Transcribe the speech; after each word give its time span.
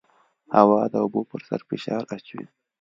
هوا 0.57 0.81
د 0.93 0.95
اوبو 1.03 1.21
پر 1.29 1.41
سر 1.47 1.61
فشار 1.69 2.03
اچوي. 2.15 2.45